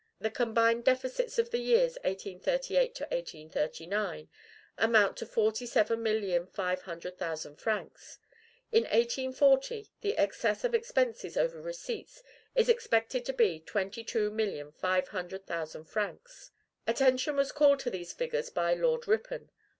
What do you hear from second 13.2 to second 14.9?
to be twenty two million